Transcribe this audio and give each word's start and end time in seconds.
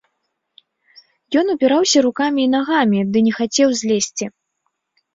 Ён 1.41 1.45
упіраўся 1.55 1.97
рукамі 2.07 2.39
і 2.47 2.49
нагамі 2.57 3.07
ды 3.13 3.17
не 3.31 3.39
хацеў 3.39 3.69
злезці. 3.85 4.25